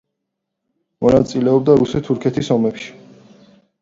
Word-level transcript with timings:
მონაწილეობდა 1.05 1.75
რუსეთ-თურქეთის 1.81 2.51
ომებში. 2.57 2.91